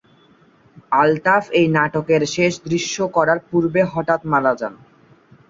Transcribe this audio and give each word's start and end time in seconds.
আলতাফ 0.93 1.43
এই 1.51 1.67
নাটকের 1.75 2.21
শেষ 2.35 2.53
দৃশ্য 2.65 2.95
করার 3.15 3.39
পূর্বে 3.49 3.81
হঠাৎ 3.93 4.21
মারা 4.31 4.53
যান। 4.59 4.73